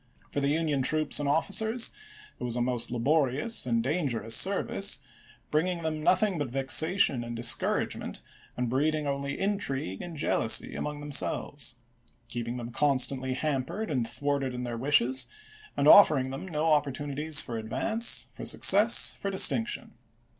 [0.31, 1.91] For the Union troops and officers
[2.39, 4.99] it MISSOURI GUERRILLAS AND POLITICS 383 was a most laborious and dangerous service,
[5.51, 5.69] bring ch.
[5.69, 5.77] xviii.
[5.77, 8.21] ing them nothing but vexation and discouragement
[8.57, 11.75] and breeding only intrigue and jealousy among themselves
[12.23, 15.27] 5 keeping them constantly hampered and thwarted in their wishes,
[15.77, 19.93] and offering them no opportunities for advance, for success, for distinc tion.